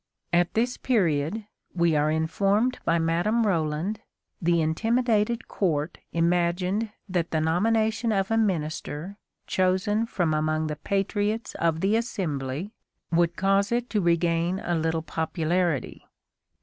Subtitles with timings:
[0.33, 1.45] At this period,
[1.75, 3.99] we are informed by Madame Roland,
[4.41, 11.53] the intimidated court imagined that the nomination of a minister chosen from among the patriots
[11.53, 12.73] of the Assembly
[13.11, 16.07] would cause it to regain a little popularity.